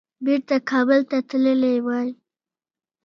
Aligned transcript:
بیرته 0.25 0.55
کابل 0.69 0.99
ته 1.09 1.17
تللي 1.29 1.75
وای. 1.85 2.09